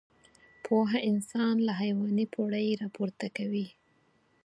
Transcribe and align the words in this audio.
پوهه 0.63 0.99
انسان 1.11 1.55
له 1.67 1.73
حيواني 1.81 2.25
پوړۍ 2.33 2.67
راپورته 2.81 3.27
کوي. 3.37 3.67